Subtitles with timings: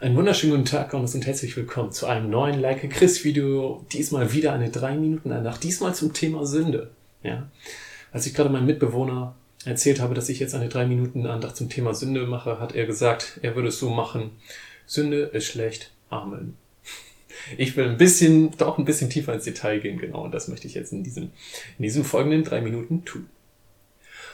[0.00, 3.84] Einen wunderschönen guten Tag und herzlich willkommen zu einem neuen Like Chris Video.
[3.92, 6.90] Diesmal wieder eine 3 Minuten Andacht, diesmal zum Thema Sünde.
[7.22, 7.50] Ja?
[8.12, 11.68] Als ich gerade meinem Mitbewohner erzählt habe, dass ich jetzt eine 3 Minuten Andacht zum
[11.68, 14.30] Thema Sünde mache, hat er gesagt, er würde es so machen.
[14.86, 15.92] Sünde ist schlecht.
[16.08, 16.56] Amen.
[17.56, 20.66] Ich will ein bisschen, doch ein bisschen tiefer ins Detail gehen, genau, und das möchte
[20.66, 21.30] ich jetzt in diesem,
[21.78, 23.28] in diesem folgenden drei Minuten tun.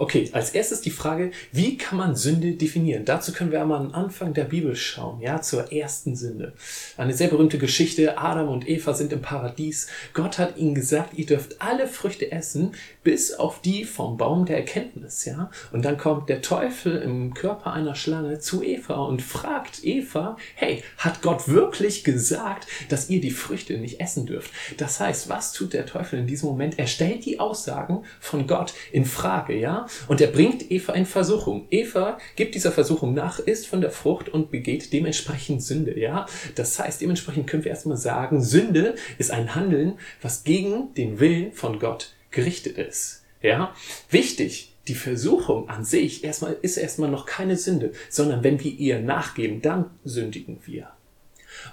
[0.00, 3.04] Okay, als erstes die Frage, wie kann man Sünde definieren?
[3.04, 6.52] Dazu können wir einmal am Anfang der Bibel schauen, ja, zur ersten Sünde.
[6.96, 9.88] Eine sehr berühmte Geschichte, Adam und Eva sind im Paradies.
[10.14, 14.58] Gott hat ihnen gesagt, ihr dürft alle Früchte essen, bis auf die vom Baum der
[14.58, 15.50] Erkenntnis, ja.
[15.72, 20.84] Und dann kommt der Teufel im Körper einer Schlange zu Eva und fragt Eva, hey,
[20.98, 24.52] hat Gott wirklich gesagt, dass ihr die Früchte nicht essen dürft?
[24.76, 26.78] Das heißt, was tut der Teufel in diesem Moment?
[26.78, 29.87] Er stellt die Aussagen von Gott in Frage, ja.
[30.08, 31.66] Und er bringt Eva in Versuchung.
[31.70, 36.26] Eva gibt dieser Versuchung nach, isst von der Frucht und begeht dementsprechend Sünde, ja.
[36.54, 41.52] Das heißt, dementsprechend können wir erstmal sagen, Sünde ist ein Handeln, was gegen den Willen
[41.52, 43.74] von Gott gerichtet ist, ja.
[44.10, 49.00] Wichtig, die Versuchung an sich erstmal ist erstmal noch keine Sünde, sondern wenn wir ihr
[49.00, 50.90] nachgeben, dann sündigen wir.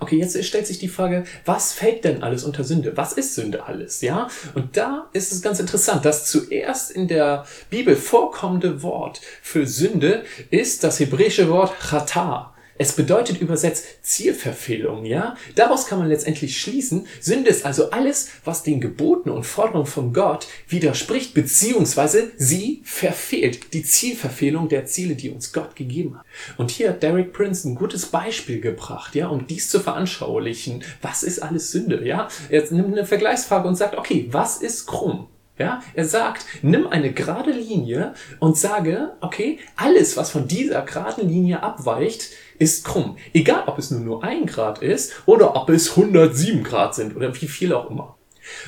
[0.00, 2.96] Okay, jetzt stellt sich die Frage, was fällt denn alles unter Sünde?
[2.96, 4.00] Was ist Sünde alles?
[4.00, 4.28] Ja?
[4.54, 10.24] Und da ist es ganz interessant, dass zuerst in der Bibel vorkommende Wort für Sünde
[10.50, 12.53] ist das hebräische Wort chata.
[12.76, 15.36] Es bedeutet übersetzt Zielverfehlung, ja?
[15.54, 20.12] Daraus kann man letztendlich schließen, Sünde ist also alles, was den Geboten und Forderungen von
[20.12, 23.72] Gott widerspricht, beziehungsweise sie verfehlt.
[23.74, 26.26] Die Zielverfehlung der Ziele, die uns Gott gegeben hat.
[26.56, 30.82] Und hier hat Derek Prince ein gutes Beispiel gebracht, ja, um dies zu veranschaulichen.
[31.00, 32.28] Was ist alles Sünde, ja?
[32.48, 35.28] Er nimmt eine Vergleichsfrage und sagt, okay, was ist krumm?
[35.56, 41.28] Ja, er sagt, nimm eine gerade Linie und sage, okay, alles, was von dieser geraden
[41.28, 43.16] Linie abweicht, ist krumm.
[43.32, 47.40] Egal, ob es nur nur ein Grad ist oder ob es 107 Grad sind oder
[47.40, 48.16] wie viel auch immer.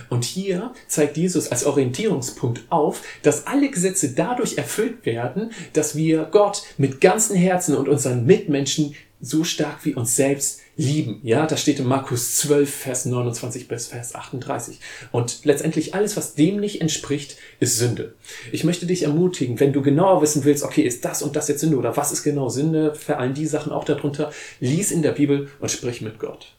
[0.09, 6.29] Und hier zeigt Jesus als Orientierungspunkt auf, dass alle Gesetze dadurch erfüllt werden, dass wir
[6.31, 11.21] Gott mit ganzem Herzen und unseren Mitmenschen so stark wie uns selbst lieben.
[11.23, 14.79] Ja, das steht in Markus 12, Vers 29 bis Vers 38.
[15.11, 18.15] Und letztendlich alles, was dem nicht entspricht, ist Sünde.
[18.53, 21.61] Ich möchte dich ermutigen, wenn du genauer wissen willst, okay, ist das und das jetzt
[21.61, 25.49] Sünde oder was ist genau Sünde, fallen die Sachen auch darunter, lies in der Bibel
[25.61, 26.56] und sprich mit Gott.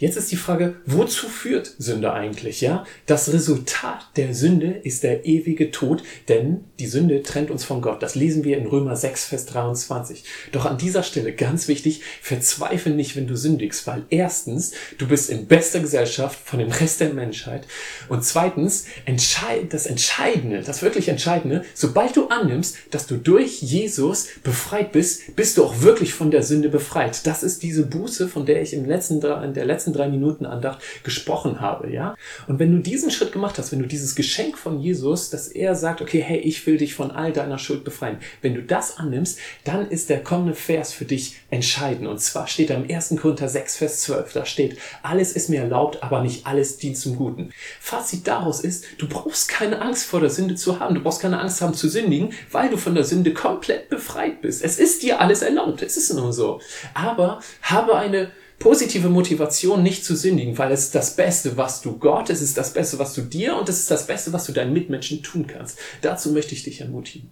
[0.00, 2.86] Jetzt ist die Frage, wozu führt Sünde eigentlich, ja?
[3.04, 8.02] Das Resultat der Sünde ist der ewige Tod, denn die Sünde trennt uns von Gott.
[8.02, 10.24] Das lesen wir in Römer 6, Vers 23.
[10.52, 15.28] Doch an dieser Stelle ganz wichtig, verzweifle nicht, wenn du sündigst, weil erstens, du bist
[15.28, 17.66] in bester Gesellschaft von dem Rest der Menschheit
[18.08, 24.28] und zweitens, entscheid, das Entscheidende, das wirklich Entscheidende, sobald du annimmst, dass du durch Jesus
[24.42, 27.26] befreit bist, bist du auch wirklich von der Sünde befreit.
[27.26, 30.46] Das ist diese Buße, von der ich im letzten, in der letzten letzten drei Minuten
[30.46, 32.16] Andacht gesprochen habe, ja?
[32.46, 35.74] Und wenn du diesen Schritt gemacht hast, wenn du dieses Geschenk von Jesus, dass er
[35.74, 39.38] sagt, okay, hey, ich will dich von all deiner Schuld befreien, wenn du das annimmst,
[39.64, 42.08] dann ist der kommende Vers für dich entscheidend.
[42.08, 43.16] Und zwar steht da im 1.
[43.20, 47.16] Korinther 6, Vers 12, da steht, alles ist mir erlaubt, aber nicht alles dient zum
[47.16, 47.50] Guten.
[47.80, 51.40] Fazit daraus ist, du brauchst keine Angst vor der Sünde zu haben, du brauchst keine
[51.40, 54.64] Angst haben zu sündigen, weil du von der Sünde komplett befreit bist.
[54.64, 56.60] Es ist dir alles erlaubt, es ist nur so.
[56.94, 61.98] Aber habe eine positive Motivation, nicht zu sündigen, weil es ist das Beste, was du
[61.98, 64.52] Gott, es ist das Beste, was du dir und es ist das Beste, was du
[64.52, 65.78] deinen Mitmenschen tun kannst.
[66.02, 67.30] Dazu möchte ich dich ermutigen.